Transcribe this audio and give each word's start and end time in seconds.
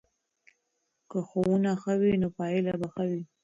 که 1.09 1.17
ښوونه 1.27 1.71
ښه 1.81 1.93
وي 2.01 2.13
نو 2.21 2.27
پایله 2.37 2.73
به 2.79 2.87
ښه 2.93 3.03
وي. 3.09 3.23